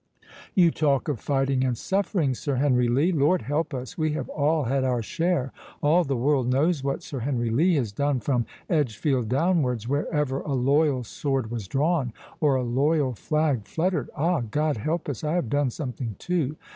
"You 0.55 0.71
talk 0.71 1.07
of 1.09 1.19
fighting 1.19 1.63
and 1.63 1.77
suffering, 1.77 2.33
Sir 2.33 2.55
Henry 2.55 2.87
Lee. 2.87 3.11
Lord 3.11 3.43
help 3.43 3.71
us, 3.71 3.99
we 3.99 4.13
have 4.13 4.27
all 4.29 4.63
had 4.63 4.83
our 4.83 5.03
share. 5.03 5.53
All 5.83 6.03
the 6.03 6.17
world 6.17 6.47
knows 6.49 6.83
what 6.83 7.03
Sir 7.03 7.19
Henry 7.19 7.51
Lee 7.51 7.75
has 7.75 7.91
done 7.91 8.19
from 8.19 8.47
Edgefield 8.67 9.29
downwards, 9.29 9.87
wherever 9.87 10.39
a 10.39 10.53
loyal 10.53 11.03
sword 11.03 11.51
was 11.51 11.67
drawn, 11.67 12.13
or 12.39 12.55
a 12.55 12.63
loyal 12.63 13.13
flag 13.13 13.67
fluttered. 13.67 14.09
Ah, 14.17 14.39
God 14.41 14.77
help 14.77 15.07
us! 15.07 15.23
I 15.23 15.33
have 15.35 15.51
done 15.51 15.69
something 15.69 16.15
too. 16.17 16.55